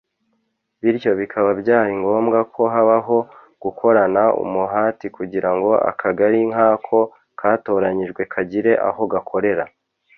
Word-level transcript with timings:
bityo 0.81 1.11
bikaba 1.19 1.49
byari 1.61 1.91
ngombwa 2.01 2.39
ko 2.53 2.63
habaho 2.73 3.17
gukorana 3.63 4.23
umuhati 4.43 5.07
kugirango 5.17 5.71
Akagali 5.91 6.39
nk’ako 6.49 6.99
katoranyijwe 7.39 8.21
kagire 8.33 8.71
aho 8.89 9.01
gakorera 9.13 9.63